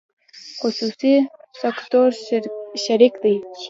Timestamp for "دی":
3.23-3.35